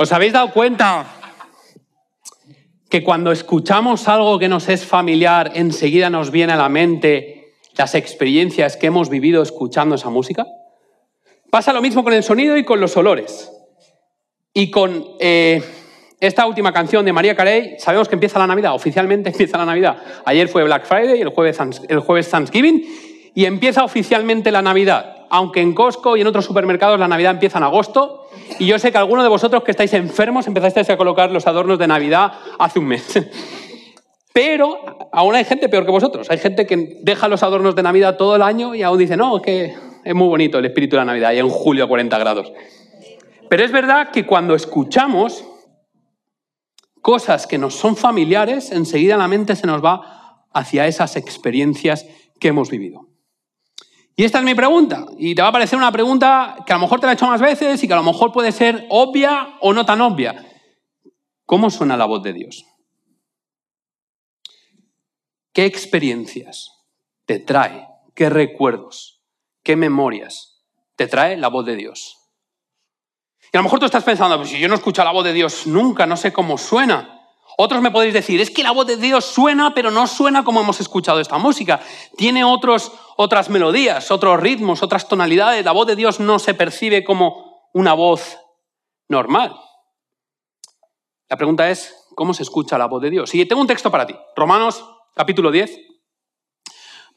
[0.00, 1.06] ¿Os habéis dado cuenta
[2.88, 7.96] que cuando escuchamos algo que nos es familiar, enseguida nos viene a la mente las
[7.96, 10.46] experiencias que hemos vivido escuchando esa música?
[11.50, 13.50] Pasa lo mismo con el sonido y con los olores.
[14.54, 15.64] Y con eh,
[16.20, 20.00] esta última canción de María Carey, sabemos que empieza la Navidad, oficialmente empieza la Navidad.
[20.24, 21.58] Ayer fue Black Friday, el jueves,
[21.88, 22.84] el jueves Thanksgiving,
[23.34, 25.26] y empieza oficialmente la Navidad.
[25.30, 28.28] Aunque en Costco y en otros supermercados la Navidad empieza en agosto,
[28.58, 31.78] y yo sé que algunos de vosotros que estáis enfermos empezasteis a colocar los adornos
[31.78, 33.04] de Navidad hace un mes.
[34.32, 36.30] Pero aún hay gente peor que vosotros.
[36.30, 39.42] Hay gente que deja los adornos de Navidad todo el año y aún dice, no,
[39.42, 39.74] que
[40.04, 42.52] es muy bonito el espíritu de la Navidad y en julio a 40 grados.
[43.48, 45.44] Pero es verdad que cuando escuchamos
[47.02, 52.06] cosas que nos son familiares, enseguida la mente se nos va hacia esas experiencias
[52.38, 53.07] que hemos vivido.
[54.18, 56.80] Y esta es mi pregunta, y te va a parecer una pregunta que a lo
[56.80, 59.56] mejor te la he hecho más veces y que a lo mejor puede ser obvia
[59.60, 60.44] o no tan obvia.
[61.46, 62.64] ¿Cómo suena la voz de Dios?
[65.52, 66.72] ¿Qué experiencias
[67.26, 67.86] te trae?
[68.16, 69.22] ¿Qué recuerdos?
[69.62, 70.64] ¿Qué memorias
[70.96, 72.18] te trae la voz de Dios?
[73.52, 75.32] Y a lo mejor tú estás pensando, pues si yo no escucho la voz de
[75.32, 77.18] Dios nunca, no sé cómo suena.
[77.56, 80.60] Otros me podéis decir, es que la voz de Dios suena, pero no suena como
[80.60, 81.80] hemos escuchado esta música.
[82.16, 85.64] Tiene otros, otras melodías, otros ritmos, otras tonalidades.
[85.64, 88.38] La voz de Dios no se percibe como una voz
[89.08, 89.56] normal.
[91.28, 93.34] La pregunta es, ¿cómo se escucha la voz de Dios?
[93.34, 94.14] Y tengo un texto para ti.
[94.36, 94.84] Romanos
[95.16, 95.80] capítulo 10,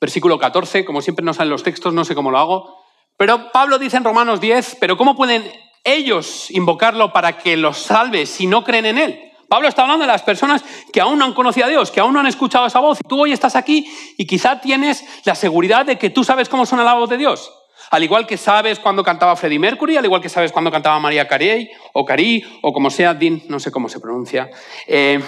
[0.02, 0.85] versículo 14.
[0.85, 2.83] Como siempre no salen los textos, no sé cómo lo hago.
[3.15, 5.43] Pero Pablo dice en Romanos 10, pero ¿cómo pueden
[5.83, 9.30] ellos invocarlo para que los salve si no creen en Él?
[9.52, 10.63] Pablo está hablando de las personas
[10.94, 12.99] que aún no han conocido a Dios, que aún no han escuchado esa voz.
[13.03, 13.85] Y tú hoy estás aquí
[14.16, 17.52] y quizá tienes la seguridad de que tú sabes cómo suena la voz de Dios.
[17.89, 21.27] Al igual que sabes cuando cantaba Freddie Mercury, al igual que sabes cuando cantaba María
[21.27, 24.49] Carey o Cari o como sea, Dean, no sé cómo se pronuncia.
[24.88, 25.19] Eh,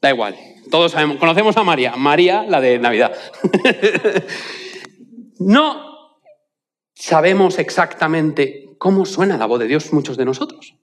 [0.00, 0.34] da igual,
[0.70, 3.12] todos sabemos, conocemos a María, María la de Navidad.
[5.38, 6.16] no
[6.94, 10.78] sabemos exactamente cómo suena la voz de Dios muchos de nosotros.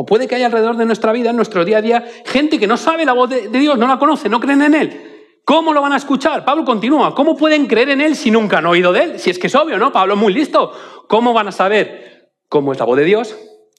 [0.00, 2.68] O puede que haya alrededor de nuestra vida, en nuestro día a día, gente que
[2.68, 5.40] no sabe la voz de, Dios, no la conoce, no creen en Él.
[5.44, 6.44] ¿Cómo lo van a escuchar?
[6.44, 7.16] Pablo continúa.
[7.16, 9.18] ¿Cómo pueden creer en Él si nunca han oído de Él?
[9.18, 9.90] Si es que es obvio, ¿no?
[9.90, 10.70] Pablo muy listo.
[11.08, 13.36] ¿Cómo van a saber cómo es la voz de Dios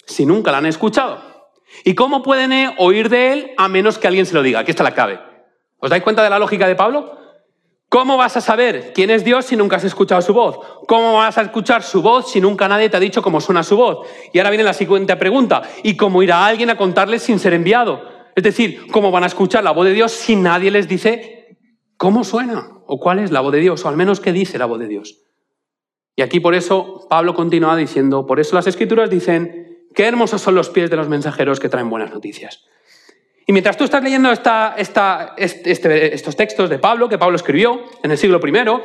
[0.08, 1.22] si nunca la han escuchado?
[1.86, 4.60] ¿Y cómo pueden eh, oír de Él a menos que alguien se lo diga?
[4.60, 5.22] Aquí está la clave.
[5.78, 7.18] ¿Os dais cuenta de la lógica de Pablo?
[7.90, 10.60] ¿Cómo vas a saber quién es Dios si nunca has escuchado su voz?
[10.88, 13.76] ¿Cómo vas a escuchar su voz si nunca nadie te ha dicho cómo suena su
[13.76, 14.08] voz?
[14.32, 15.64] Y ahora viene la siguiente pregunta.
[15.82, 18.04] ¿Y cómo irá alguien a contarles sin ser enviado?
[18.36, 21.58] Es decir, ¿cómo van a escuchar la voz de Dios si nadie les dice
[21.98, 22.70] cómo suena?
[22.86, 23.84] ¿O cuál es la voz de Dios?
[23.84, 25.24] O al menos qué dice la voz de Dios.
[26.16, 30.54] Y aquí por eso Pablo continúa diciendo, por eso las escrituras dicen, qué hermosos son
[30.54, 32.66] los pies de los mensajeros que traen buenas noticias.
[33.50, 38.18] Y mientras tú estás leyendo este, estos textos de Pablo, que Pablo escribió en el
[38.20, 38.82] siglo I,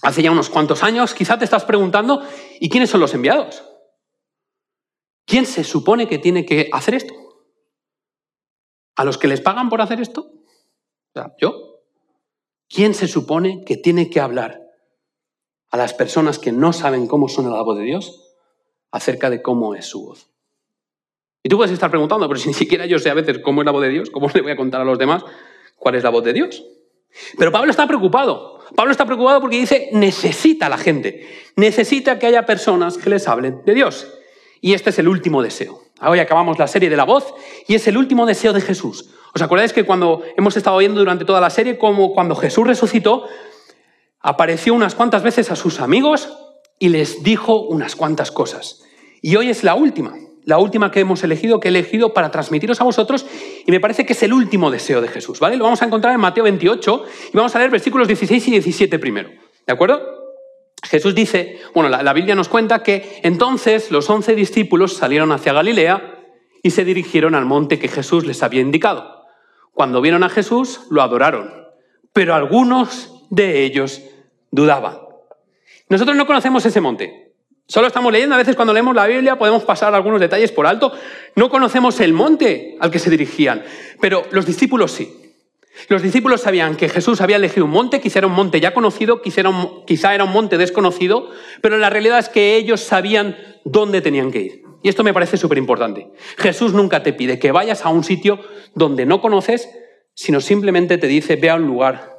[0.00, 2.22] hace ya unos cuantos años, quizá te estás preguntando,
[2.60, 3.64] ¿y quiénes son los enviados?
[5.26, 7.14] ¿Quién se supone que tiene que hacer esto?
[8.94, 10.30] ¿A los que les pagan por hacer esto?
[11.40, 11.80] ¿Yo?
[12.68, 14.70] ¿Quién se supone que tiene que hablar
[15.72, 18.36] a las personas que no saben cómo suena la voz de Dios
[18.92, 20.33] acerca de cómo es su voz?
[21.46, 23.66] Y tú puedes estar preguntando, pero si ni siquiera yo sé a veces cómo es
[23.66, 25.22] la voz de Dios, ¿cómo le voy a contar a los demás
[25.76, 26.64] cuál es la voz de Dios?
[27.36, 28.60] Pero Pablo está preocupado.
[28.74, 33.60] Pablo está preocupado porque dice, necesita la gente, necesita que haya personas que les hablen
[33.66, 34.10] de Dios.
[34.62, 35.82] Y este es el último deseo.
[36.00, 37.34] Hoy acabamos la serie de la voz
[37.68, 39.10] y es el último deseo de Jesús.
[39.34, 43.28] ¿Os acordáis que cuando hemos estado oyendo durante toda la serie, como cuando Jesús resucitó,
[44.18, 46.32] apareció unas cuantas veces a sus amigos
[46.78, 48.82] y les dijo unas cuantas cosas?
[49.20, 52.80] Y hoy es la última la última que hemos elegido, que he elegido para transmitiros
[52.80, 53.26] a vosotros,
[53.66, 55.56] y me parece que es el último deseo de Jesús, ¿vale?
[55.56, 58.98] Lo vamos a encontrar en Mateo 28 y vamos a leer versículos 16 y 17
[58.98, 59.30] primero,
[59.66, 60.02] ¿de acuerdo?
[60.82, 65.54] Jesús dice, bueno, la, la Biblia nos cuenta que entonces los once discípulos salieron hacia
[65.54, 66.20] Galilea
[66.62, 69.24] y se dirigieron al monte que Jesús les había indicado.
[69.72, 71.50] Cuando vieron a Jesús, lo adoraron,
[72.12, 74.02] pero algunos de ellos
[74.50, 74.98] dudaban.
[75.88, 77.23] Nosotros no conocemos ese monte,
[77.66, 80.92] Solo estamos leyendo, a veces cuando leemos la Biblia podemos pasar algunos detalles por alto.
[81.34, 83.64] No conocemos el monte al que se dirigían,
[84.00, 85.20] pero los discípulos sí.
[85.88, 89.22] Los discípulos sabían que Jesús había elegido un monte, quizá era un monte ya conocido,
[89.22, 89.40] quizá
[90.14, 91.30] era un, monte desconocido,
[91.62, 94.62] pero la realidad es que ellos sabían dónde tenían que ir.
[94.82, 96.10] Y esto me parece súper importante.
[96.36, 98.40] Jesús nunca te pide que vayas a un sitio
[98.74, 99.68] donde no conoces,
[100.14, 102.13] sino simplemente te dice, ve a un lugar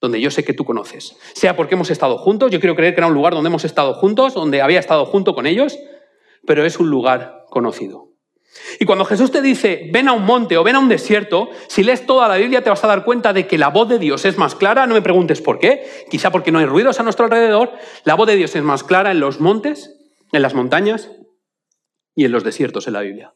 [0.00, 1.16] donde yo sé que tú conoces.
[1.34, 3.94] Sea porque hemos estado juntos, yo quiero creer que era un lugar donde hemos estado
[3.94, 5.78] juntos, donde había estado junto con ellos,
[6.46, 8.08] pero es un lugar conocido.
[8.80, 11.82] Y cuando Jesús te dice, ven a un monte o ven a un desierto, si
[11.82, 14.24] lees toda la Biblia te vas a dar cuenta de que la voz de Dios
[14.24, 17.26] es más clara, no me preguntes por qué, quizá porque no hay ruidos a nuestro
[17.26, 17.72] alrededor,
[18.04, 19.96] la voz de Dios es más clara en los montes,
[20.32, 21.10] en las montañas
[22.14, 23.34] y en los desiertos en la Biblia.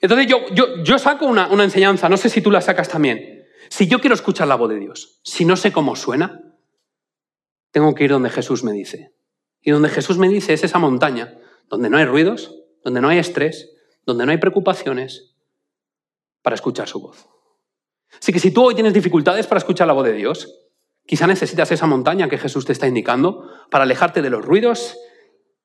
[0.00, 3.39] Entonces yo, yo, yo saco una, una enseñanza, no sé si tú la sacas también.
[3.70, 6.42] Si yo quiero escuchar la voz de Dios, si no sé cómo suena,
[7.70, 9.14] tengo que ir donde Jesús me dice.
[9.62, 11.38] Y donde Jesús me dice es esa montaña,
[11.68, 13.70] donde no hay ruidos, donde no hay estrés,
[14.04, 15.36] donde no hay preocupaciones,
[16.42, 17.28] para escuchar su voz.
[18.20, 20.52] Así que si tú hoy tienes dificultades para escuchar la voz de Dios,
[21.06, 24.98] quizá necesitas esa montaña que Jesús te está indicando para alejarte de los ruidos,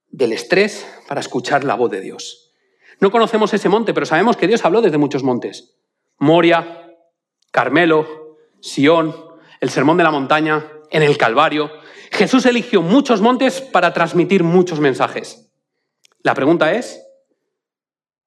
[0.10, 2.54] del estrés, para escuchar la voz de Dios.
[3.00, 5.76] No conocemos ese monte, pero sabemos que Dios habló desde muchos montes.
[6.20, 6.85] Moria,
[7.56, 9.16] Carmelo, Sión,
[9.62, 10.62] el Sermón de la Montaña,
[10.92, 11.72] en el Calvario.
[12.12, 15.50] Jesús eligió muchos montes para transmitir muchos mensajes.
[16.22, 17.02] La pregunta es,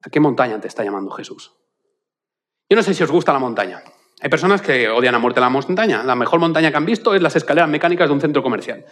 [0.01, 1.51] ¿A qué montaña te está llamando Jesús?
[2.67, 3.83] Yo no sé si os gusta la montaña.
[4.19, 6.01] Hay personas que odian a muerte la montaña.
[6.01, 8.83] La mejor montaña que han visto es las escaleras mecánicas de un centro comercial.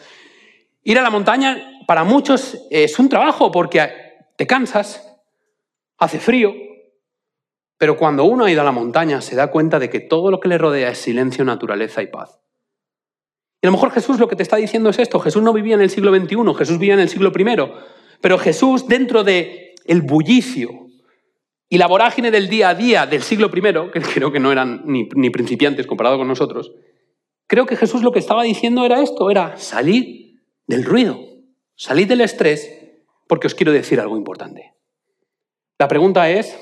[0.83, 3.89] Ir a la montaña para muchos es un trabajo porque
[4.35, 5.19] te cansas,
[5.97, 6.53] hace frío,
[7.77, 10.39] pero cuando uno ha ido a la montaña se da cuenta de que todo lo
[10.39, 12.39] que le rodea es silencio, naturaleza y paz.
[13.61, 15.19] Y a lo mejor Jesús lo que te está diciendo es esto.
[15.19, 17.71] Jesús no vivía en el siglo XXI, Jesús vivía en el siglo I.
[18.21, 20.87] Pero Jesús, dentro de el bullicio,
[21.69, 24.83] y la vorágine del día a día del siglo I, que creo que no eran
[24.85, 26.71] ni, principiantes comparado con nosotros,
[27.47, 31.19] creo que Jesús lo que estaba diciendo era esto, era salir del ruido,
[31.75, 32.71] salir del estrés,
[33.27, 34.73] porque os quiero decir algo importante.
[35.79, 36.57] La pregunta es,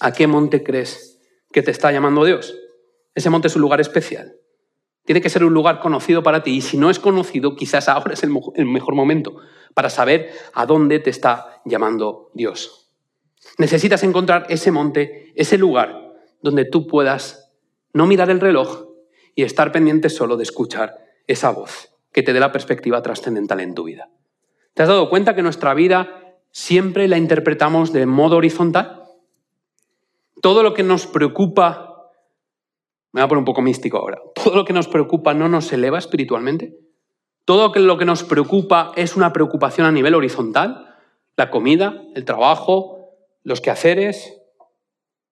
[0.00, 1.20] ¿a qué monte crees
[1.52, 2.56] que te está llamando Dios?
[3.14, 4.36] Ese monte es un lugar especial.
[5.04, 8.14] Tiene que ser un lugar conocido para ti y si no es conocido, quizás ahora
[8.14, 9.36] es el mejor momento
[9.74, 12.90] para saber a dónde te está llamando Dios.
[13.58, 17.52] Necesitas encontrar ese monte, ese lugar donde tú puedas
[17.92, 18.86] no mirar el reloj
[19.34, 23.74] y estar pendiente solo de escuchar esa voz que te dé la perspectiva trascendental en
[23.74, 24.10] tu vida.
[24.74, 28.99] ¿Te has dado cuenta que nuestra vida siempre la interpretamos de modo horizontal?
[30.40, 32.10] Todo lo que nos preocupa,
[33.12, 35.72] me voy a poner un poco místico ahora, todo lo que nos preocupa no nos
[35.72, 36.78] eleva espiritualmente.
[37.44, 40.96] Todo lo que nos preocupa es una preocupación a nivel horizontal,
[41.36, 43.08] la comida, el trabajo,
[43.42, 44.40] los quehaceres,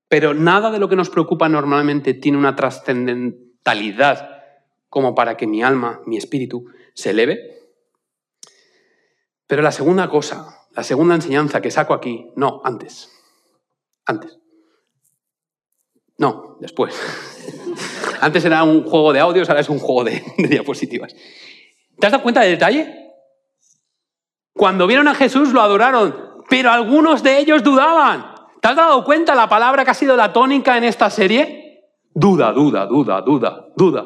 [0.09, 4.43] pero nada de lo que nos preocupa normalmente tiene una trascendentalidad
[4.89, 7.59] como para que mi alma, mi espíritu, se eleve.
[9.47, 13.13] Pero la segunda cosa, la segunda enseñanza que saco aquí, no, antes,
[14.07, 14.39] antes.
[16.19, 16.95] No, después.
[18.21, 21.15] Antes era un juego de audios, ahora es un juego de, diapositivas.
[21.99, 22.95] ¿Te has dado cuenta del detalle?
[24.53, 28.35] Cuando vieron a Jesús lo adoraron, pero algunos de ellos dudaban.
[28.61, 31.85] ¿Te has dado cuenta la palabra que ha sido la tónica en esta serie?
[32.13, 34.05] Duda, duda, duda, duda, duda.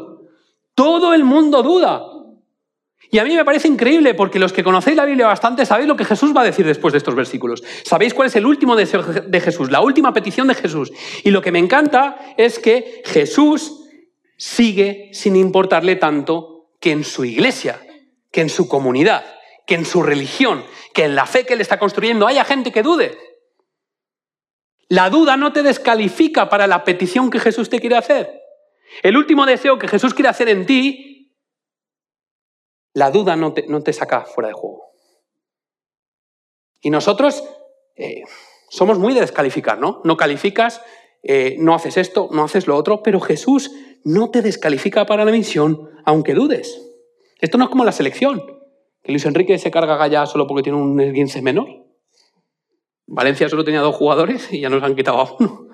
[0.75, 2.03] Todo el mundo duda.
[3.10, 5.96] Y a mí me parece increíble porque los que conocéis la Biblia bastante sabéis lo
[5.96, 7.62] que Jesús va a decir después de estos versículos.
[7.84, 10.93] Sabéis cuál es el último deseo de Jesús, la última petición de Jesús.
[11.22, 13.82] Y lo que me encanta es que Jesús
[14.38, 17.81] sigue sin importarle tanto que en su iglesia,
[18.31, 19.25] que en su comunidad,
[19.66, 20.64] que en su religión,
[20.94, 23.16] que en la fe que él está construyendo haya gente que dude.
[24.88, 28.43] La duda no te descalifica para la petición que Jesús te quiere hacer.
[29.03, 31.11] El último deseo que Jesús quiere hacer en ti,
[32.94, 34.91] la duda no te, no te saca fuera de juego.
[36.81, 37.44] Y nosotros
[37.96, 38.22] eh,
[38.69, 40.01] somos muy de descalificar, ¿no?
[40.05, 40.82] No calificas,
[41.22, 43.70] eh, no haces esto, no haces lo otro, pero Jesús
[44.05, 46.81] no te descalifica para la misión, aunque dudes.
[47.41, 48.43] Esto no es como la selección
[49.03, 51.69] que Luis Enrique se carga ya solo porque tiene un esguince menor.
[53.06, 55.69] Valencia solo tenía dos jugadores y ya nos han quitado a uno.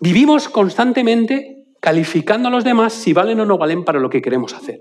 [0.00, 4.54] Vivimos constantemente calificando a los demás si valen o no valen para lo que queremos
[4.54, 4.80] hacer.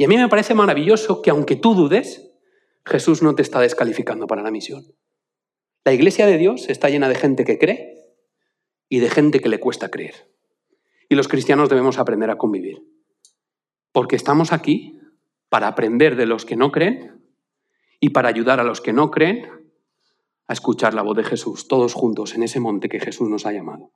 [0.00, 2.32] Y a mí me parece maravilloso que aunque tú dudes,
[2.86, 4.82] Jesús no te está descalificando para la misión.
[5.84, 8.16] La iglesia de Dios está llena de gente que cree
[8.88, 10.32] y de gente que le cuesta creer.
[11.10, 12.82] Y los cristianos debemos aprender a convivir.
[13.92, 14.98] Porque estamos aquí
[15.50, 17.22] para aprender de los que no creen
[18.00, 19.50] y para ayudar a los que no creen
[20.46, 23.52] a escuchar la voz de Jesús, todos juntos en ese monte que Jesús nos ha
[23.52, 23.92] llamado.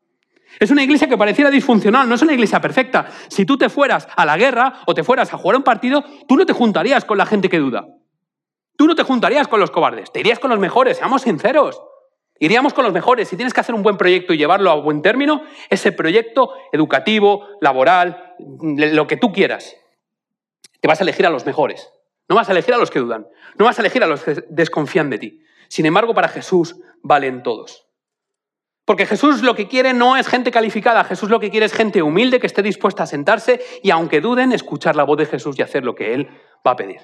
[0.58, 3.06] Es una iglesia que pareciera disfuncional, no es una iglesia perfecta.
[3.28, 6.36] Si tú te fueras a la guerra o te fueras a jugar un partido, tú
[6.36, 7.86] no te juntarías con la gente que duda.
[8.76, 11.80] Tú no te juntarías con los cobardes, te irías con los mejores, seamos sinceros.
[12.40, 13.28] Iríamos con los mejores.
[13.28, 17.46] Si tienes que hacer un buen proyecto y llevarlo a buen término, ese proyecto educativo,
[17.60, 19.76] laboral, lo que tú quieras,
[20.80, 21.90] te vas a elegir a los mejores.
[22.28, 23.26] No vas a elegir a los que dudan.
[23.56, 25.40] No vas a elegir a los que desconfían de ti.
[25.68, 27.86] Sin embargo, para Jesús valen todos.
[28.84, 32.02] Porque Jesús lo que quiere no es gente calificada, Jesús lo que quiere es gente
[32.02, 35.62] humilde que esté dispuesta a sentarse y aunque duden, escuchar la voz de Jesús y
[35.62, 36.28] hacer lo que Él
[36.66, 37.00] va a pedir.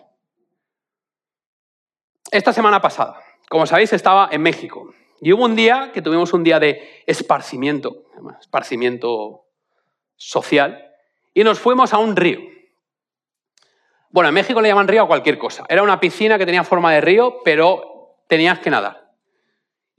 [2.30, 3.18] Esta semana pasada,
[3.48, 8.04] como sabéis, estaba en México y hubo un día que tuvimos un día de esparcimiento,
[8.40, 9.46] esparcimiento
[10.16, 10.86] social,
[11.32, 12.40] y nos fuimos a un río.
[14.10, 15.64] Bueno, en México le llaman río a cualquier cosa.
[15.68, 19.09] Era una piscina que tenía forma de río, pero tenías que nadar.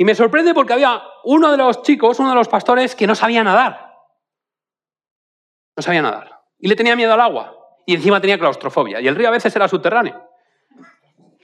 [0.01, 3.13] Y me sorprende porque había uno de los chicos, uno de los pastores, que no
[3.13, 3.99] sabía nadar.
[5.77, 6.41] No sabía nadar.
[6.57, 7.55] Y le tenía miedo al agua.
[7.85, 8.99] Y encima tenía claustrofobia.
[8.99, 10.27] Y el río a veces era subterráneo.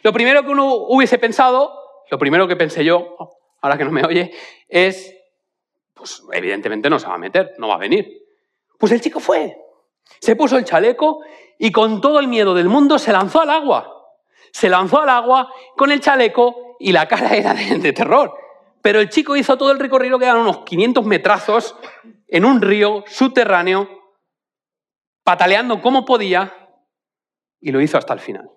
[0.02, 1.72] Lo primero que uno hubiese pensado,
[2.10, 3.16] lo primero que pensé yo,
[3.62, 4.32] ahora que no me oye,
[4.68, 5.16] es,
[5.94, 8.24] pues evidentemente no se va a meter, no va a venir.
[8.80, 9.56] Pues el chico fue.
[10.20, 11.20] Se puso el chaleco
[11.60, 14.16] y con todo el miedo del mundo se lanzó al agua.
[14.52, 18.47] Se lanzó al agua con el chaleco y la cara era de terror.
[18.88, 21.76] Pero el chico hizo todo el recorrido que eran unos 500 metrazos
[22.26, 23.90] en un río subterráneo,
[25.26, 26.54] pataleando como podía,
[27.60, 28.50] y lo hizo hasta el final.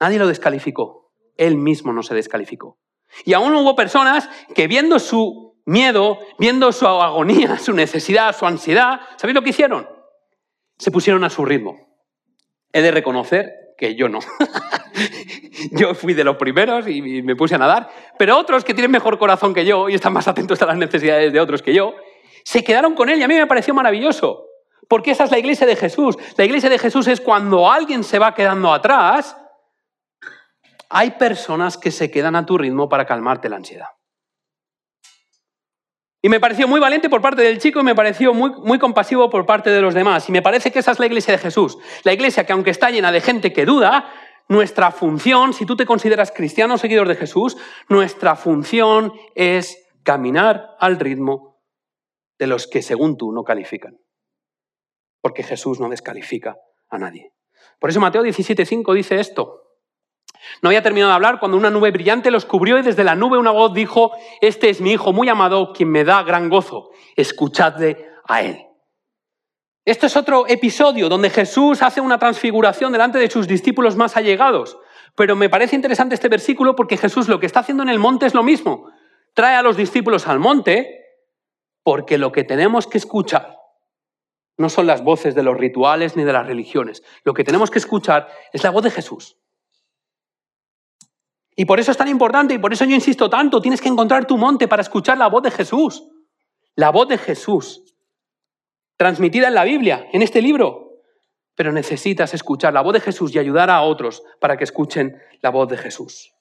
[0.00, 2.78] Nadie lo descalificó, él mismo no se descalificó.
[3.26, 9.00] Y aún hubo personas que viendo su miedo, viendo su agonía, su necesidad, su ansiedad,
[9.18, 9.86] ¿sabéis lo que hicieron?
[10.78, 12.00] Se pusieron a su ritmo.
[12.72, 14.20] He de reconocer que yo no.
[15.72, 17.88] yo fui de los primeros y me puse a nadar,
[18.18, 21.32] pero otros que tienen mejor corazón que yo y están más atentos a las necesidades
[21.32, 21.94] de otros que yo,
[22.44, 24.46] se quedaron con él y a mí me pareció maravilloso.
[24.88, 26.16] Porque esa es la iglesia de Jesús.
[26.36, 29.36] La iglesia de Jesús es cuando alguien se va quedando atrás,
[30.88, 33.88] hay personas que se quedan a tu ritmo para calmarte la ansiedad.
[36.20, 39.30] Y me pareció muy valiente por parte del chico y me pareció muy, muy compasivo
[39.30, 40.28] por parte de los demás.
[40.28, 41.78] Y me parece que esa es la iglesia de Jesús.
[42.02, 44.10] La iglesia que aunque está llena de gente que duda,
[44.48, 47.56] nuestra función, si tú te consideras cristiano seguidor de Jesús,
[47.88, 51.60] nuestra función es caminar al ritmo
[52.38, 53.98] de los que según tú no califican.
[55.20, 56.56] Porque Jesús no descalifica
[56.88, 57.32] a nadie.
[57.78, 59.64] Por eso Mateo 17:5 dice esto.
[60.62, 63.38] No había terminado de hablar cuando una nube brillante los cubrió y desde la nube
[63.38, 68.06] una voz dijo, este es mi hijo muy amado, quien me da gran gozo, escuchadle
[68.26, 68.67] a él.
[69.88, 74.78] Esto es otro episodio donde Jesús hace una transfiguración delante de sus discípulos más allegados.
[75.14, 78.26] Pero me parece interesante este versículo porque Jesús lo que está haciendo en el monte
[78.26, 78.90] es lo mismo.
[79.32, 81.06] Trae a los discípulos al monte
[81.82, 83.56] porque lo que tenemos que escuchar
[84.58, 87.02] no son las voces de los rituales ni de las religiones.
[87.24, 89.38] Lo que tenemos que escuchar es la voz de Jesús.
[91.56, 94.26] Y por eso es tan importante y por eso yo insisto tanto, tienes que encontrar
[94.26, 96.06] tu monte para escuchar la voz de Jesús.
[96.74, 97.88] La voz de Jesús,
[98.98, 101.00] transmitida en la Biblia, en este libro.
[101.54, 105.50] Pero necesitas escuchar la voz de Jesús y ayudar a otros para que escuchen la
[105.50, 106.34] voz de Jesús.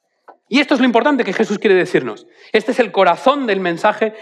[0.49, 2.27] Y esto es lo importante que Jesús quiere decirnos.
[2.51, 4.13] Este es el corazón del mensaje,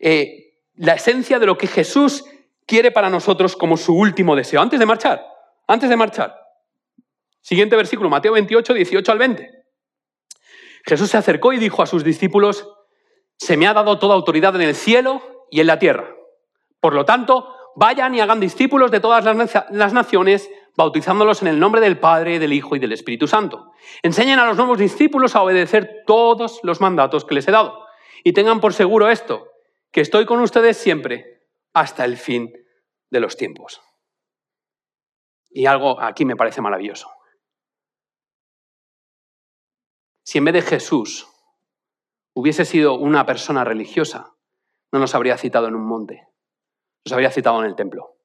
[0.00, 2.24] eh, la esencia de lo que Jesús
[2.66, 4.60] quiere para nosotros como su último deseo.
[4.60, 5.24] Antes de marchar,
[5.66, 6.34] antes de marchar.
[7.40, 9.50] Siguiente versículo, Mateo 28, 18 al 20.
[10.84, 12.68] Jesús se acercó y dijo a sus discípulos,
[13.36, 16.14] se me ha dado toda autoridad en el cielo y en la tierra.
[16.80, 21.80] Por lo tanto, vayan y hagan discípulos de todas las naciones, bautizándolos en el nombre
[21.80, 23.72] del Padre, del Hijo y del Espíritu Santo.
[24.02, 27.86] Enseñen a los nuevos discípulos a obedecer todos los mandatos que les he dado.
[28.24, 29.48] Y tengan por seguro esto,
[29.90, 32.52] que estoy con ustedes siempre hasta el fin
[33.10, 33.82] de los tiempos.
[35.50, 37.10] Y algo aquí me parece maravilloso.
[40.24, 41.28] Si en vez de Jesús
[42.32, 44.34] hubiese sido una persona religiosa,
[44.90, 46.26] no nos habría citado en un monte,
[47.04, 48.16] nos habría citado en el templo.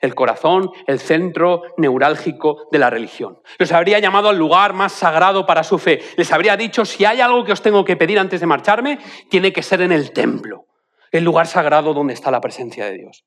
[0.00, 3.40] El corazón, el centro neurálgico de la religión.
[3.58, 6.00] Los habría llamado al lugar más sagrado para su fe.
[6.16, 9.52] Les habría dicho, si hay algo que os tengo que pedir antes de marcharme, tiene
[9.52, 10.66] que ser en el templo,
[11.10, 13.24] el lugar sagrado donde está la presencia de Dios.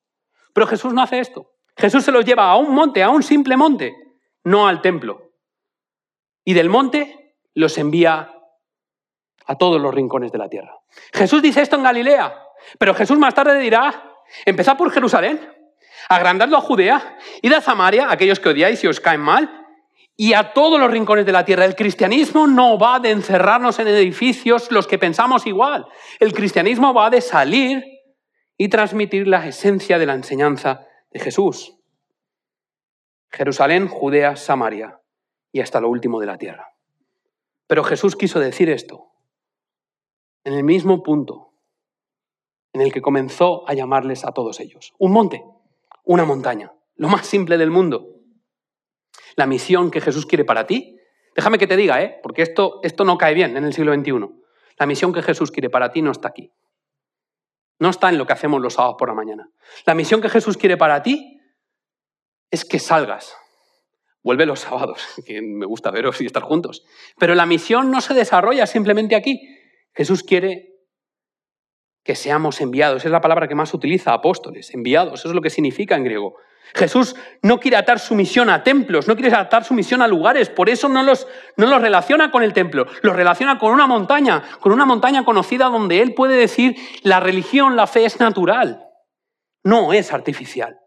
[0.53, 1.51] Pero Jesús no hace esto.
[1.77, 3.95] Jesús se los lleva a un monte, a un simple monte,
[4.43, 5.33] no al templo.
[6.43, 8.31] Y del monte los envía
[9.45, 10.75] a todos los rincones de la tierra.
[11.13, 12.35] Jesús dice esto en Galilea,
[12.79, 15.39] pero Jesús más tarde dirá, empezad por Jerusalén,
[16.09, 19.65] agrandadlo a Judea, id a Samaria, aquellos que odiáis y os caen mal,
[20.15, 21.65] y a todos los rincones de la tierra.
[21.65, 25.85] El cristianismo no va de encerrarnos en edificios los que pensamos igual.
[26.19, 27.83] El cristianismo va de salir
[28.57, 31.77] y transmitir la esencia de la enseñanza de Jesús.
[33.29, 34.99] Jerusalén, Judea, Samaria
[35.51, 36.73] y hasta lo último de la tierra.
[37.67, 39.11] Pero Jesús quiso decir esto
[40.43, 41.53] en el mismo punto
[42.73, 44.93] en el que comenzó a llamarles a todos ellos.
[44.97, 45.43] Un monte,
[46.03, 48.07] una montaña, lo más simple del mundo.
[49.35, 50.97] La misión que Jesús quiere para ti,
[51.37, 52.19] Déjame que te diga, ¿eh?
[52.23, 54.27] porque esto, esto no cae bien en el siglo XXI.
[54.79, 56.51] La misión que Jesús quiere para ti no está aquí.
[57.77, 59.47] No está en lo que hacemos los sábados por la mañana.
[59.85, 61.39] La misión que Jesús quiere para ti
[62.49, 63.37] es que salgas.
[64.23, 66.83] Vuelve los sábados, que me gusta veros y estar juntos.
[67.19, 69.39] Pero la misión no se desarrolla simplemente aquí.
[69.93, 70.76] Jesús quiere
[72.07, 73.03] que seamos enviados.
[73.03, 75.19] Es la palabra que más utiliza apóstoles, enviados.
[75.19, 76.37] Eso es lo que significa en griego.
[76.73, 80.49] Jesús no quiere atar su misión a templos, no quiere atar su misión a lugares,
[80.49, 84.43] por eso no los, no los relaciona con el templo, los relaciona con una montaña,
[84.59, 88.85] con una montaña conocida donde Él puede decir la religión, la fe es natural,
[89.63, 90.79] no es artificial.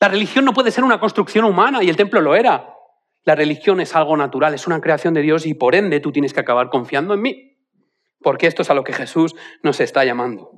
[0.00, 2.74] La religión no puede ser una construcción humana y el templo lo era.
[3.24, 6.32] La religión es algo natural, es una creación de Dios y por ende tú tienes
[6.32, 7.47] que acabar confiando en mí,
[8.22, 10.52] porque esto es a lo que Jesús nos está llamando.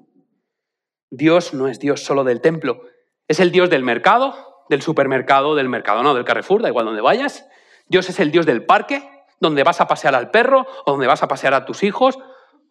[1.11, 2.83] Dios no es Dios solo del templo,
[3.29, 7.01] es el Dios del mercado, del supermercado, del mercado, no, del Carrefour, da igual donde
[7.01, 7.47] vayas.
[7.87, 9.09] Dios es el Dios del parque,
[9.41, 12.19] donde vas a pasear al perro o donde vas a pasear a tus hijos.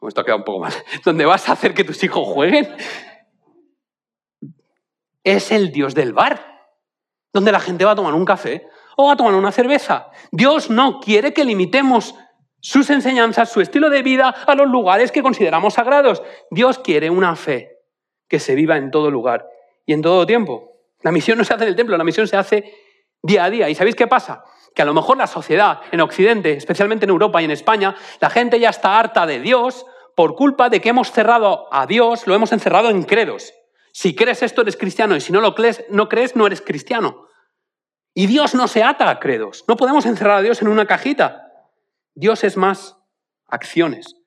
[0.08, 0.74] Esto queda un poco mal.
[1.04, 2.74] Donde vas a hacer que tus hijos jueguen.
[5.26, 6.70] Es el Dios del bar,
[7.34, 8.66] donde la gente va a tomar un café
[8.96, 10.10] o a tomar una cerveza.
[10.32, 12.16] Dios no quiere que limitemos
[12.62, 16.22] sus enseñanzas, su estilo de vida a los lugares que consideramos sagrados.
[16.52, 17.78] Dios quiere una fe
[18.28, 19.48] que se viva en todo lugar
[19.86, 20.74] y en todo tiempo.
[21.02, 22.74] La misión no se hace en el templo, la misión se hace
[23.22, 23.70] día a día.
[23.70, 24.44] ¿Y sabéis qué pasa?
[24.76, 28.30] Que a lo mejor la sociedad en Occidente, especialmente en Europa y en España, la
[28.30, 29.86] gente ya está harta de Dios
[30.16, 33.54] por culpa de que hemos cerrado a Dios, lo hemos encerrado en credos.
[33.94, 37.28] Si crees esto eres cristiano y si no lo crees, no crees, no eres cristiano.
[38.14, 39.64] Y Dios no se ata a credos.
[39.68, 41.49] No podemos encerrar a Dios en una cajita.
[42.20, 42.98] Dios es más
[43.48, 44.18] acciones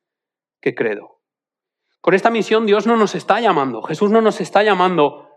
[0.62, 1.20] que credo.
[2.00, 5.28] Con esta misión Dios no nos está llamando, Jesús no nos está llamando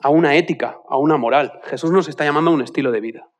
[0.00, 1.60] a una ética, a una moral.
[1.62, 3.30] Jesús nos está llamando a un estilo de vida.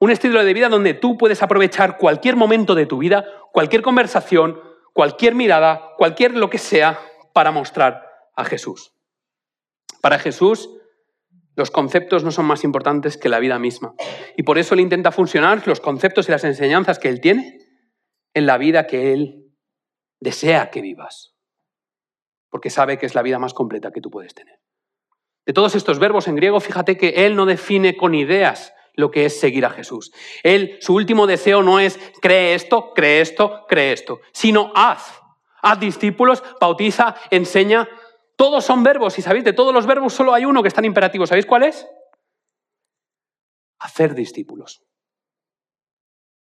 [0.00, 4.60] Un estilo de vida donde tú puedes aprovechar cualquier momento de tu vida, cualquier conversación,
[4.92, 6.98] cualquier mirada, cualquier lo que sea,
[7.32, 8.02] para mostrar
[8.34, 8.94] a Jesús.
[10.00, 10.70] Para Jesús,
[11.54, 13.94] los conceptos no son más importantes que la vida misma.
[14.36, 17.61] Y por eso Él intenta funcionar los conceptos y las enseñanzas que Él tiene
[18.34, 19.42] en la vida que Él
[20.20, 21.34] desea que vivas.
[22.48, 24.60] Porque sabe que es la vida más completa que tú puedes tener.
[25.44, 29.24] De todos estos verbos en griego, fíjate que él no define con ideas lo que
[29.24, 30.12] es seguir a Jesús.
[30.44, 35.20] Él, su último deseo no es cree esto, cree esto, cree esto, sino haz.
[35.62, 37.88] Haz discípulos, bautiza, enseña.
[38.36, 40.86] Todos son verbos y sabéis, de todos los verbos solo hay uno que está en
[40.86, 41.26] imperativo.
[41.26, 41.86] ¿Sabéis cuál es?
[43.78, 44.82] Hacer discípulos.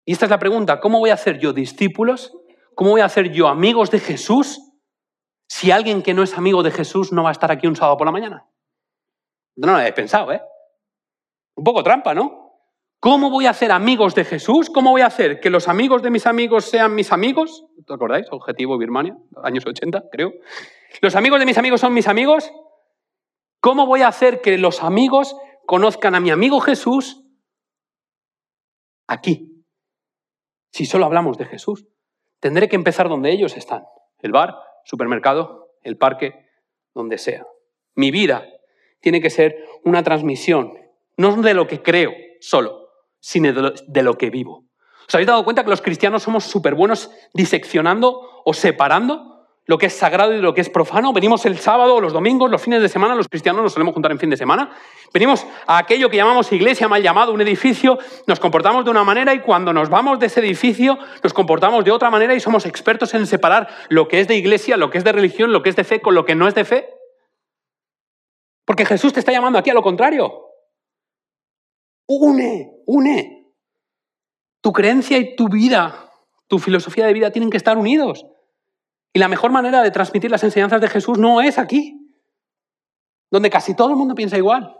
[0.05, 2.33] Y esta es la pregunta, ¿cómo voy a hacer yo discípulos?
[2.75, 4.59] ¿Cómo voy a hacer yo amigos de Jesús
[5.47, 7.97] si alguien que no es amigo de Jesús no va a estar aquí un sábado
[7.97, 8.47] por la mañana?
[9.55, 10.41] No lo habéis pensado, ¿eh?
[11.55, 12.41] Un poco trampa, ¿no?
[12.99, 14.69] ¿Cómo voy a hacer amigos de Jesús?
[14.69, 17.65] ¿Cómo voy a hacer que los amigos de mis amigos sean mis amigos?
[17.85, 18.27] ¿Te acordáis?
[18.31, 20.31] Objetivo Birmania, años 80, creo.
[21.01, 22.51] ¿Los amigos de mis amigos son mis amigos?
[23.59, 25.35] ¿Cómo voy a hacer que los amigos
[25.65, 27.23] conozcan a mi amigo Jesús
[29.07, 29.50] aquí?
[30.71, 31.85] Si solo hablamos de Jesús.
[32.39, 33.83] Tendré que empezar donde ellos están.
[34.19, 36.47] El bar, supermercado, el parque,
[36.93, 37.45] donde sea.
[37.95, 38.45] Mi vida
[38.99, 40.73] tiene que ser una transmisión,
[41.17, 43.53] no de lo que creo solo, sino
[43.87, 44.65] de lo, que vivo.
[45.07, 49.85] ¿Os habéis dado cuenta que los cristianos somos súper buenos diseccionando o separando lo que
[49.85, 51.13] es sagrado y lo que es profano?
[51.13, 54.19] Venimos el sábado, los domingos, los fines de semana, los cristianos nos solemos juntar en
[54.19, 54.71] fin de semana.
[55.13, 57.97] Venimos a aquello que llamamos iglesia, mal llamado, un edificio,
[58.27, 61.91] nos comportamos de una manera y cuando nos vamos de ese edificio nos comportamos de
[61.91, 65.03] otra manera y somos expertos en separar lo que es de iglesia, lo que es
[65.03, 66.89] de religión, lo que es de fe con lo que no es de fe.
[68.65, 70.45] Porque Jesús te está llamando aquí a lo contrario.
[72.07, 73.53] Une, une.
[74.61, 76.11] Tu creencia y tu vida,
[76.47, 78.25] tu filosofía de vida tienen que estar unidos.
[79.13, 81.97] Y la mejor manera de transmitir las enseñanzas de Jesús no es aquí,
[83.29, 84.75] donde casi todo el mundo piensa igual.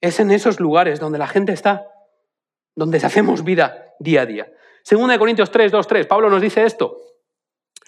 [0.00, 1.86] Es en esos lugares donde la gente está,
[2.74, 4.52] donde hacemos vida día a día.
[4.82, 6.98] Segunda de Corintios 3, 2, 3, Pablo nos dice esto.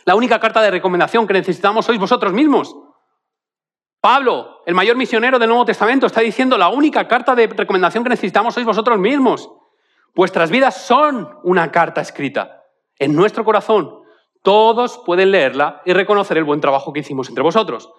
[0.05, 2.77] La única carta de recomendación que necesitamos sois vosotros mismos.
[4.01, 8.11] Pablo, el mayor misionero del Nuevo Testamento, está diciendo la única carta de recomendación que
[8.11, 9.51] necesitamos sois vosotros mismos.
[10.15, 12.65] Vuestras vidas son una carta escrita
[12.99, 14.04] en nuestro corazón.
[14.45, 17.91] Todos pueden leerla y reconocer el buen trabajo que hicimos entre vosotros.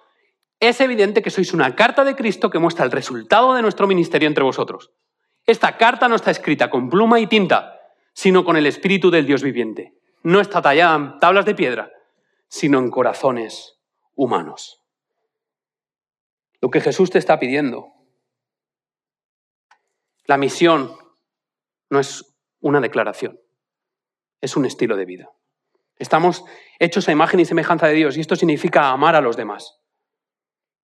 [0.60, 4.28] Es evidente que sois una carta de Cristo que muestra el resultado de nuestro ministerio
[4.28, 4.92] entre vosotros.
[5.44, 7.80] Esta carta no está escrita con pluma y tinta,
[8.12, 9.98] sino con el Espíritu del Dios viviente.
[10.22, 11.90] No está tallada en tablas de piedra,
[12.46, 13.80] sino en corazones
[14.14, 14.86] humanos
[16.60, 17.92] lo que Jesús te está pidiendo.
[20.26, 20.96] La misión
[21.90, 23.40] no es una declaración.
[24.40, 25.35] es un estilo de vida.
[25.98, 26.44] Estamos
[26.78, 29.80] hechos a imagen y semejanza de Dios y esto significa amar a los demás.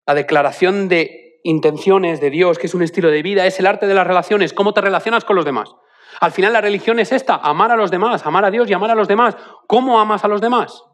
[0.06, 3.86] La declaración de intenciones de Dios, que es un estilo de vida, es el arte
[3.86, 5.74] de las relaciones, cómo te relacionas con los demás.
[6.20, 8.90] Al final la religión es esta, amar a los demás, amar a Dios y amar
[8.90, 9.36] a los demás.
[9.66, 10.84] ¿Cómo amas a los demás?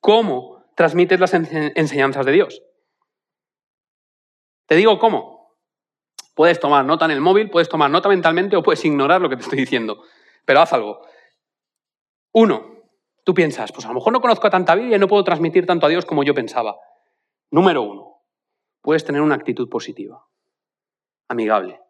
[0.00, 2.62] ¿Cómo transmites las enseñanzas de Dios?
[4.66, 5.56] Te digo cómo.
[6.34, 9.36] Puedes tomar nota en el móvil, puedes tomar nota mentalmente o puedes ignorar lo que
[9.36, 10.02] te estoy diciendo.
[10.44, 11.06] Pero haz algo.
[12.32, 12.73] Uno,
[13.24, 15.66] Tú piensas, pues a lo mejor no conozco a tanta Biblia y no puedo transmitir
[15.66, 16.76] tanto a Dios como yo pensaba.
[17.50, 18.22] Número uno,
[18.82, 20.26] puedes tener una actitud positiva,
[21.28, 21.80] amigable.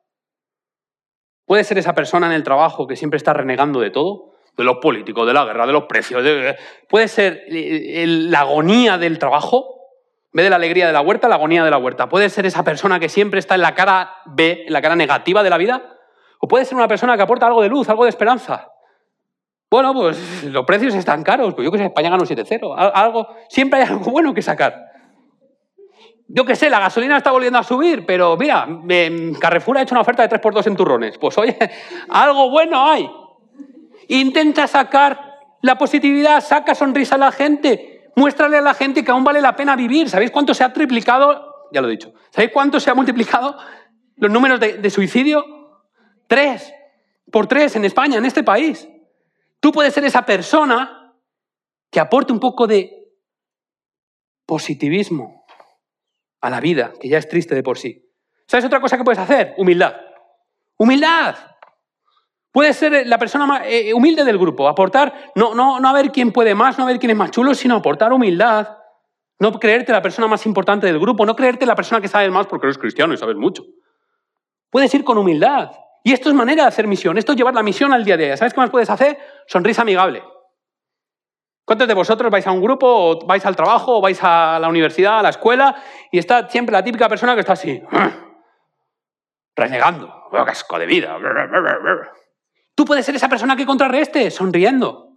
[1.45, 4.77] Puedes ser esa persona en el trabajo que siempre está renegando de todo, de los
[4.77, 6.23] políticos, de la guerra, de los precios.
[6.23, 6.57] De...
[6.89, 9.81] Puede ser eh, la agonía del trabajo,
[10.33, 12.09] vez de la alegría de la huerta, la agonía de la huerta.
[12.09, 15.43] Puede ser esa persona que siempre está en la cara B, en la cara negativa
[15.43, 15.99] de la vida.
[16.39, 18.74] O puede ser una persona que aporta algo de luz, algo de esperanza.
[19.71, 21.55] Bueno, pues los precios están caros.
[21.55, 22.75] Pues yo que sé, España gana un 7-0.
[22.95, 24.95] Algo, siempre hay algo bueno que sacar.
[26.27, 28.67] Yo que sé, la gasolina está volviendo a subir, pero mira,
[29.39, 31.19] Carrefour ha hecho una oferta de 3x2 en turrones.
[31.19, 31.57] Pues oye,
[32.09, 33.11] algo bueno hay.
[34.09, 39.25] Intenta sacar la positividad, saca sonrisa a la gente, muéstrale a la gente que aún
[39.25, 40.09] vale la pena vivir.
[40.09, 41.69] ¿Sabéis cuánto se ha triplicado?
[41.73, 42.15] Ya lo he dicho.
[42.31, 43.57] ¿Sabéis cuánto se ha multiplicado
[44.17, 45.45] los números de, de suicidio?
[46.27, 46.73] Tres.
[47.31, 48.89] Por tres en España, en este país.
[49.65, 51.17] Tú puedes ser esa persona
[51.91, 53.09] que aporte un poco de
[54.45, 55.47] positivismo
[56.43, 58.07] a la vida, que ya es triste de por sí.
[58.47, 59.55] ¿Sabes otra cosa que puedes hacer?
[59.57, 59.95] Humildad.
[60.77, 61.37] Humildad.
[62.53, 66.13] Puedes ser la persona más eh, humilde del grupo, aportar, no, no, no a ver
[66.13, 68.69] quién puede más, no a ver quién es más chulo, sino aportar humildad.
[69.39, 72.47] No creerte la persona más importante del grupo, no creerte la persona que sabe más
[72.49, 73.65] porque eres cristiano y sabes mucho.
[74.69, 75.71] Puedes ir con humildad.
[76.07, 78.19] Y esto es manera de hacer misión, esto es llevar la misión al día a
[78.19, 78.37] día.
[78.37, 79.19] ¿Sabes qué más puedes hacer?
[79.47, 80.23] Sonrisa amigable.
[81.65, 84.69] ¿Cuántos de vosotros vais a un grupo, o vais al trabajo, o vais a la
[84.69, 87.83] universidad, a la escuela, y está siempre la típica persona que está así,
[89.57, 91.17] renegando, oh, casco de vida.
[92.75, 95.09] Tú puedes ser esa persona que contrarreste, sonriendo.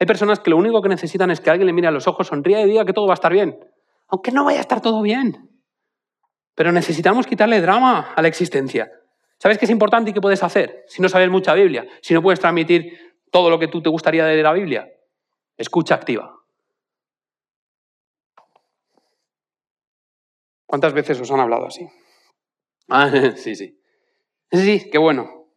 [0.00, 2.26] Hay personas que lo único que necesitan es que alguien le mire a los ojos,
[2.26, 3.56] sonría y diga que todo va a estar bien,
[4.08, 5.48] aunque no vaya a estar todo bien.
[6.56, 8.90] Pero necesitamos quitarle drama a la existencia.
[9.42, 11.84] ¿Sabes qué es importante y qué puedes hacer si no sabes mucha Biblia?
[12.00, 14.88] Si no puedes transmitir todo lo que tú te gustaría de la Biblia.
[15.56, 16.38] Escucha activa.
[20.64, 21.88] ¿Cuántas veces os han hablado así?
[22.88, 23.76] Ah, sí, sí.
[24.52, 25.48] Sí, sí, qué bueno.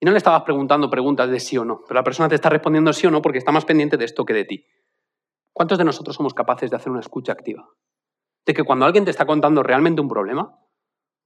[0.00, 2.50] Y no le estabas preguntando preguntas de sí o no, pero la persona te está
[2.50, 4.66] respondiendo sí o no porque está más pendiente de esto que de ti.
[5.54, 7.70] ¿Cuántos de nosotros somos capaces de hacer una escucha activa?
[8.44, 10.58] De que cuando alguien te está contando realmente un problema,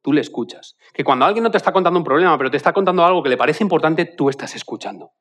[0.03, 0.77] tú le escuchas.
[0.93, 3.31] Que cuando alguien no te está contando un problema, pero te está contando algo que
[3.31, 5.13] le parece importante, tú estás escuchando.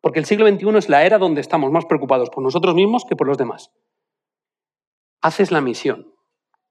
[0.00, 3.16] Porque el siglo XXI es la era donde estamos más preocupados por nosotros mismos que
[3.16, 3.72] por los demás.
[5.20, 6.14] Haces la misión.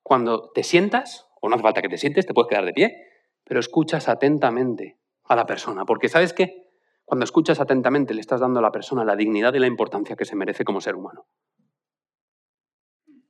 [0.04, 2.96] Cuando te sientas, o no hace falta que te sientes, te puedes quedar de pie,
[3.44, 5.86] pero escuchas atentamente a la persona.
[5.86, 6.70] Porque ¿sabes qué?
[7.06, 10.26] Cuando escuchas atentamente le estás dando a la persona la dignidad y la importancia que
[10.26, 11.26] se merece como ser humano.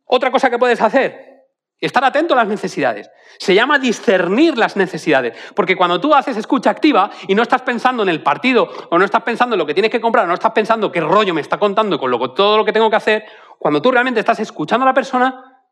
[0.05, 1.32] Otra cosa que puedes hacer,
[1.79, 3.09] Estar atento a las necesidades.
[3.39, 5.37] Se llama discernir las necesidades.
[5.53, 9.03] Porque cuando tú haces escucha activa y no estás pensando en el partido o no
[9.03, 11.41] estás pensando en lo que tienes que comprar, o no estás pensando qué rollo me
[11.41, 13.25] está contando con todo lo que tengo que hacer,
[13.59, 15.63] cuando tú realmente estás escuchando a la persona,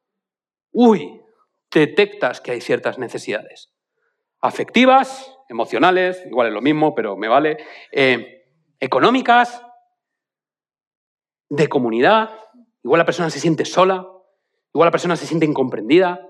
[0.71, 1.21] uy,
[1.71, 3.71] detectas que hay ciertas necesidades.
[4.41, 7.57] Afectivas, emocionales, igual es lo mismo, pero me vale.
[7.91, 8.43] Eh,
[8.79, 9.63] económicas,
[11.51, 12.31] de comunidad.
[12.83, 14.07] Igual la persona se siente sola,
[14.73, 16.21] Igual la persona se siente incomprendida.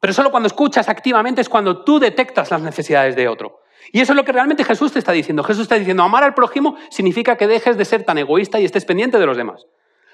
[0.00, 3.60] Pero solo cuando escuchas activamente es cuando tú detectas las necesidades de otro.
[3.92, 5.42] Y eso es lo que realmente Jesús te está diciendo.
[5.42, 8.84] Jesús está diciendo, amar al prójimo significa que dejes de ser tan egoísta y estés
[8.84, 9.66] pendiente de los demás.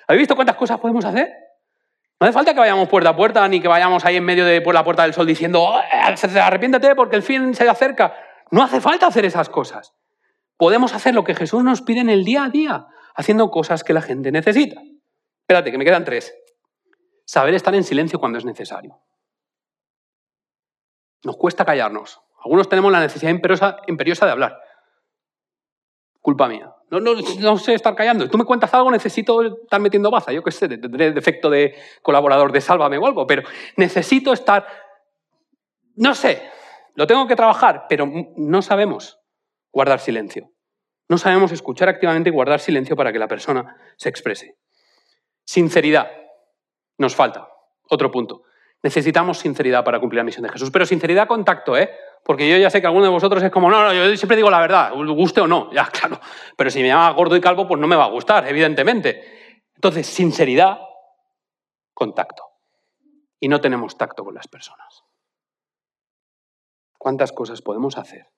[0.08, 1.28] ¿Habéis visto cuántas cosas podemos hacer?
[2.18, 4.60] No hace falta que vayamos puerta a puerta ni que vayamos ahí en medio de
[4.62, 5.80] por la puerta del sol diciendo, oh,
[6.40, 8.14] arrepiéntete porque el fin se acerca.
[8.50, 9.92] No hace falta hacer esas cosas.
[10.56, 13.92] Podemos hacer lo que Jesús nos pide en el día a día, haciendo cosas que
[13.92, 14.80] la gente necesita.
[15.42, 16.34] Espérate, que me quedan tres.
[17.26, 18.98] Saber estar en silencio cuando es necesario.
[21.24, 22.20] Nos cuesta callarnos.
[22.44, 24.60] Algunos tenemos la necesidad imperiosa, de hablar.
[26.20, 26.72] Culpa mía.
[26.88, 28.30] No, sé estar callando.
[28.30, 30.32] Tú me cuentas algo, necesito estar metiendo baza.
[30.32, 33.42] Yo qué sé, tendré defecto de colaborador de Sálvame o algo, pero
[33.76, 34.66] necesito estar...
[35.96, 36.48] No sé,
[36.94, 39.18] lo tengo que trabajar, pero no sabemos
[39.72, 40.52] guardar silencio.
[41.08, 44.56] No sabemos escuchar activamente y guardar silencio para que la persona se exprese.
[45.44, 46.08] Sinceridad.
[46.98, 47.48] Nos falta.
[47.88, 48.42] Otro punto.
[48.82, 50.70] Necesitamos sinceridad para cumplir la misión de Jesús.
[50.70, 51.90] Pero sinceridad con tacto, ¿eh?
[52.22, 54.50] Porque yo ya sé que alguno de vosotros es como, no, no, yo siempre digo
[54.50, 56.20] la verdad, guste o no, ya, claro.
[56.56, 59.62] Pero si me llama gordo y calvo, pues no me va a gustar, evidentemente.
[59.74, 60.78] Entonces, sinceridad,
[61.94, 62.42] contacto.
[63.38, 65.04] Y no tenemos tacto con las personas.
[66.98, 68.32] ¿Cuántas cosas podemos hacer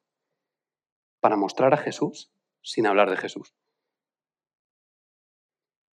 [1.20, 2.30] para mostrar a Jesús
[2.62, 3.54] sin hablar de Jesús?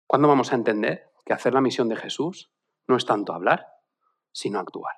[0.07, 2.51] ¿Cuándo vamos a entender que hacer la misión de Jesús
[2.89, 3.69] no es tanto hablar,
[4.33, 4.97] sino actuar?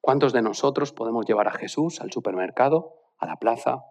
[0.00, 3.82] ¿Cuántos de nosotros podemos llevar a Jesús al supermercado, a la plaza,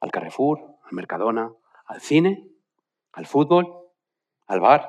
[0.00, 1.52] al Carrefour, al Mercadona,
[1.84, 2.48] al cine,
[3.12, 3.90] al fútbol,
[4.46, 4.88] al bar,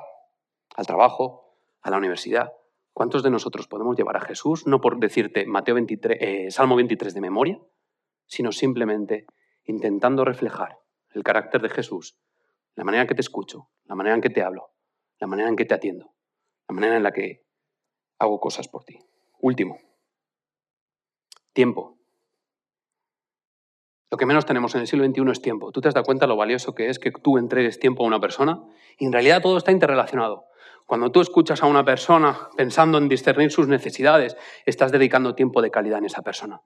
[0.74, 2.54] al trabajo, a la universidad?
[2.94, 7.14] ¿Cuántos de nosotros podemos llevar a Jesús no por decirte Mateo 23, eh, Salmo 23
[7.14, 7.60] de memoria,
[8.26, 9.26] sino simplemente
[9.66, 10.78] intentando reflejar
[11.10, 12.18] el carácter de Jesús,
[12.76, 14.71] la manera en que te escucho, la manera en que te hablo,
[15.22, 16.14] la manera en que te atiendo,
[16.68, 17.46] la manera en la que
[18.20, 19.00] hago cosas por ti?
[19.40, 19.80] Último,
[21.54, 21.98] Tiempo.
[24.10, 25.72] Lo que menos tenemos en el siglo XXI es tiempo.
[25.72, 28.20] ¿Tú te has dado cuenta lo valioso que es que tú entregues tiempo a una
[28.20, 28.62] persona?
[28.98, 30.46] Y en realidad todo está interrelacionado.
[30.86, 35.72] Cuando tú escuchas a una persona pensando en discernir sus necesidades, estás dedicando tiempo de
[35.72, 36.62] calidad en esa persona.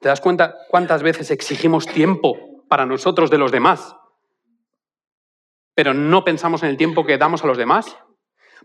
[0.00, 3.96] ¿Te das cuenta cuántas veces exigimos tiempo para nosotros de los demás?
[5.80, 7.96] Pero no pensamos en el tiempo que damos a los demás.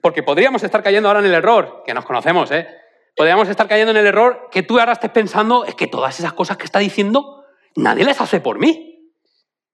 [0.01, 2.67] Porque podríamos estar cayendo ahora en el error, que nos conocemos, ¿eh?
[3.15, 6.34] podríamos estar cayendo en el error que tú ahora estés pensando, es que todas esas
[6.34, 7.45] cosas que está diciendo,
[7.78, 9.13] nadie las hace por mí.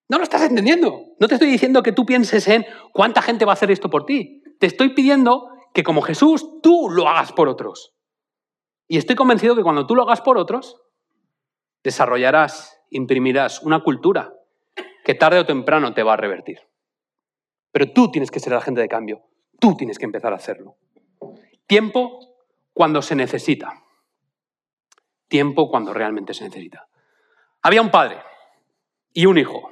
[0.08, 1.01] No lo estás entendiendo.
[1.19, 4.06] No te estoy diciendo que tú pienses en cuánta gente va a hacer esto por
[4.06, 4.43] ti.
[4.60, 7.95] Te estoy pidiendo que como Jesús tú lo hagas por otros.
[8.88, 10.80] Y estoy convencido que cuando tú lo hagas por otros,
[11.84, 14.32] desarrollarás, imprimirás una cultura
[15.04, 16.60] que tarde o temprano te va a revertir.
[17.71, 19.23] Pero tú tienes que ser el agente de cambio.
[19.60, 20.75] Tú tienes que empezar a hacerlo.
[21.67, 22.19] Tiempo
[22.73, 23.84] cuando se necesita.
[25.27, 26.88] Tiempo cuando realmente se necesita.
[27.62, 28.17] Había un padre
[29.13, 29.71] y un hijo.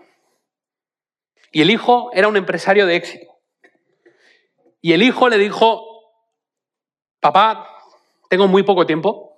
[1.52, 3.40] Y el hijo era un empresario de éxito.
[4.82, 6.14] Y el hijo le dijo,
[7.20, 7.68] papá,
[8.30, 9.38] tengo muy poco tiempo.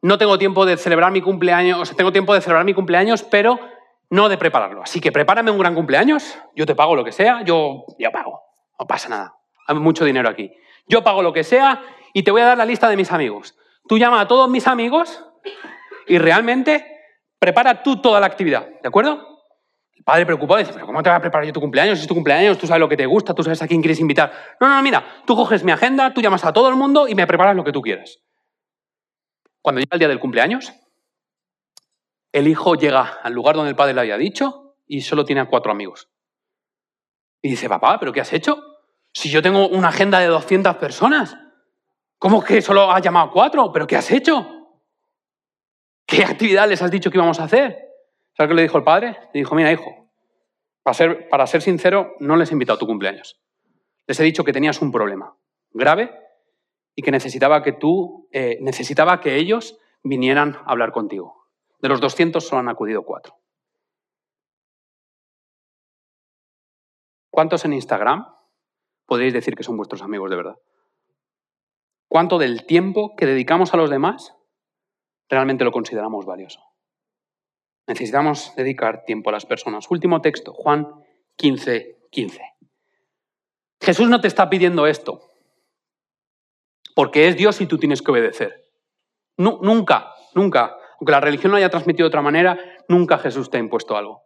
[0.00, 3.22] No tengo tiempo de celebrar mi cumpleaños, o sea, tengo tiempo de celebrar mi cumpleaños,
[3.22, 3.60] pero
[4.12, 4.82] no de prepararlo.
[4.82, 8.42] Así que prepárame un gran cumpleaños, yo te pago lo que sea, yo, yo pago,
[8.78, 9.34] no pasa nada.
[9.66, 10.52] Hay mucho dinero aquí.
[10.86, 13.56] Yo pago lo que sea y te voy a dar la lista de mis amigos.
[13.88, 15.24] Tú llama a todos mis amigos
[16.06, 16.86] y realmente
[17.38, 19.46] prepara tú toda la actividad, ¿de acuerdo?
[19.94, 21.98] El padre preocupado dice, pero ¿cómo te voy a preparar yo tu cumpleaños?
[21.98, 24.30] Es tu cumpleaños, tú sabes lo que te gusta, tú sabes a quién quieres invitar.
[24.60, 27.26] No, no, mira, tú coges mi agenda, tú llamas a todo el mundo y me
[27.26, 28.18] preparas lo que tú quieras.
[29.62, 30.70] Cuando llega el día del cumpleaños,
[32.32, 35.46] el hijo llega al lugar donde el padre le había dicho y solo tiene a
[35.46, 36.10] cuatro amigos.
[37.42, 38.62] Y dice, papá, ¿pero qué has hecho?
[39.12, 41.36] Si yo tengo una agenda de 200 personas.
[42.18, 43.72] ¿Cómo que solo has llamado a cuatro?
[43.72, 44.46] ¿Pero qué has hecho?
[46.06, 47.78] ¿Qué actividad les has dicho que íbamos a hacer?
[48.36, 49.18] ¿Sabes qué le dijo el padre?
[49.34, 50.02] Le dijo, mira, hijo,
[50.82, 53.40] para ser, sincero, no les he invitado a tu cumpleaños.
[54.06, 55.36] Les he dicho que tenías un problema
[55.70, 56.12] grave
[56.94, 61.41] y que necesitaba que tú, eh, necesitaba que ellos vinieran a hablar contigo.
[61.82, 63.36] De los 200 solo han acudido cuatro.
[67.30, 68.26] ¿Cuántos en Instagram
[69.04, 70.56] podéis decir que son vuestros amigos de verdad?
[72.08, 74.34] ¿Cuánto del tiempo que dedicamos a los demás
[75.28, 76.62] realmente lo consideramos valioso?
[77.88, 79.90] Necesitamos dedicar tiempo a las personas.
[79.90, 80.86] Último texto, Juan
[81.36, 82.42] 15, 15.
[83.80, 85.32] Jesús no te está pidiendo esto,
[86.94, 88.70] porque es Dios y tú tienes que obedecer.
[89.36, 93.60] nunca, nunca, aunque la religión lo haya transmitido de otra manera, nunca Jesús te ha
[93.60, 94.22] impuesto algo.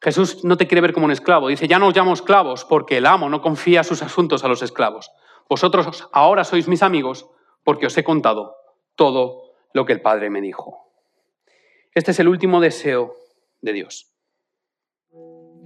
[0.00, 1.48] Jesús no te quiere ver como un esclavo.
[1.48, 4.62] Dice, ya no os llamo esclavos porque el amo no confía sus asuntos a los
[4.62, 5.10] esclavos.
[5.50, 7.28] Vosotros ahora sois mis amigos
[7.62, 8.56] porque os he contado
[8.96, 10.94] todo lo que el Padre me dijo.
[11.94, 13.14] Este es el último deseo
[13.60, 14.16] de Dios.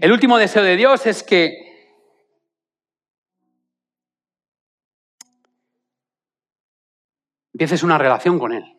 [0.00, 1.54] El último deseo de Dios es que
[7.52, 8.75] empieces una relación con Él,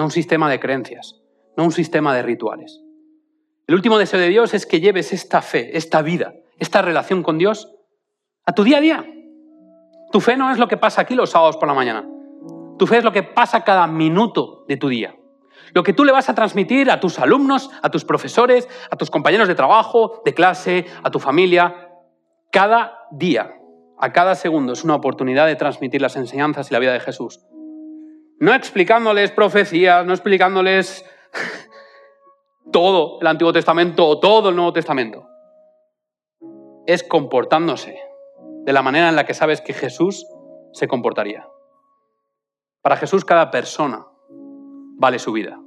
[0.00, 1.20] no un sistema de creencias,
[1.58, 2.80] no un sistema de rituales.
[3.66, 7.36] El último deseo de Dios es que lleves esta fe, esta vida, esta relación con
[7.36, 7.70] Dios
[8.46, 9.04] a tu día a día.
[10.10, 12.08] Tu fe no es lo que pasa aquí los sábados por la mañana.
[12.78, 15.16] Tu fe es lo que pasa cada minuto de tu día.
[15.74, 19.10] Lo que tú le vas a transmitir a tus alumnos, a tus profesores, a tus
[19.10, 21.90] compañeros de trabajo, de clase, a tu familia,
[22.50, 23.52] cada día,
[23.98, 27.44] a cada segundo es una oportunidad de transmitir las enseñanzas y la vida de Jesús.
[28.40, 31.04] No explicándoles profecías, no explicándoles
[32.72, 35.28] todo el Antiguo Testamento o todo el Nuevo Testamento.
[36.86, 38.00] Es comportándose
[38.64, 40.26] de la manera en la que sabes que Jesús
[40.72, 41.46] se comportaría.
[42.80, 44.06] Para Jesús cada persona
[44.96, 45.60] vale su vida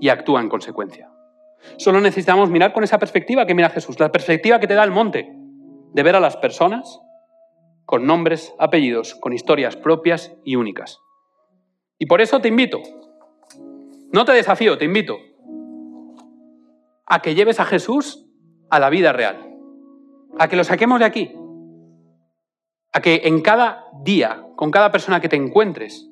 [0.00, 1.12] y actúa en consecuencia.
[1.76, 4.90] Solo necesitamos mirar con esa perspectiva que mira Jesús, la perspectiva que te da el
[4.90, 5.32] monte,
[5.92, 7.00] de ver a las personas
[7.84, 10.98] con nombres, apellidos, con historias propias y únicas.
[11.98, 12.80] Y por eso te invito,
[14.12, 15.18] no te desafío, te invito
[17.06, 18.26] a que lleves a Jesús
[18.70, 19.56] a la vida real,
[20.38, 21.34] a que lo saquemos de aquí,
[22.92, 26.08] a que en cada día, con cada persona que te encuentres,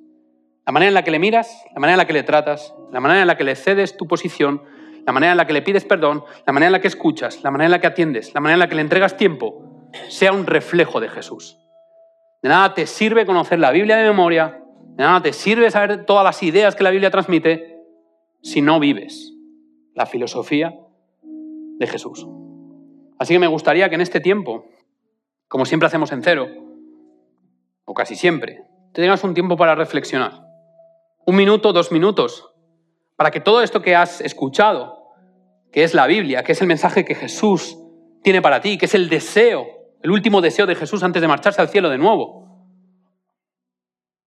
[0.67, 3.01] la manera en la que le miras, la manera en la que le tratas, la
[3.01, 4.63] manera en la que le cedes tu posición,
[5.07, 7.51] la manera en la que le pides perdón, la manera en la que escuchas, la
[7.51, 10.47] manera en la que atiendes, la manera en la que le entregas tiempo, sea un
[10.47, 11.59] reflejo de Jesús.
[12.43, 14.63] De nada te sirve conocer la Biblia de memoria,
[14.97, 17.77] de nada te sirve saber todas las ideas que la Biblia transmite
[18.43, 19.35] si no vives
[19.95, 20.75] la filosofía
[21.23, 22.27] de Jesús.
[23.19, 24.67] Así que me gustaría que en este tiempo,
[25.49, 26.49] como siempre hacemos en cero,
[27.85, 30.47] o casi siempre, tengas un tiempo para reflexionar.
[31.27, 32.51] Un minuto, dos minutos,
[33.17, 35.13] para que todo esto que has escuchado,
[35.73, 37.79] que es la Biblia, que es el mensaje que Jesús
[38.23, 39.67] tiene para ti, que es el deseo,
[40.03, 42.46] el último deseo de Jesús antes de marcharse al cielo de nuevo,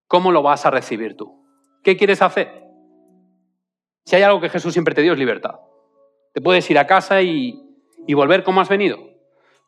[0.09, 1.41] ¿cómo lo vas a recibir tú?
[1.81, 2.65] ¿Qué quieres hacer?
[4.03, 5.59] Si hay algo que Jesús siempre te dio es libertad.
[6.33, 7.61] Te puedes ir a casa y,
[8.05, 8.97] y volver como has venido,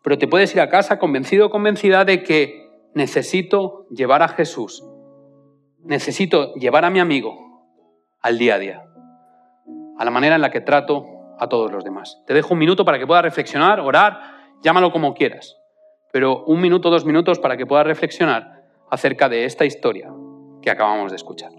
[0.04, 4.84] pero te puedes ir a casa convencido o convencida de que necesito llevar a Jesús,
[5.80, 7.38] necesito llevar a mi amigo
[8.20, 8.88] al día a día
[9.98, 11.06] a la manera en la que trato
[11.38, 12.24] a todos los demás.
[12.26, 14.20] Te dejo un minuto para que puedas reflexionar, orar,
[14.64, 15.56] llámalo como quieras,
[16.12, 20.12] pero un minuto, dos minutos para que puedas reflexionar acerca de esta historia
[20.62, 21.52] que acabamos de escuchar.